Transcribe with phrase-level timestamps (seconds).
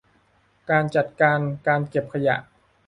[0.69, 2.35] การจัดการการเก็บขยะ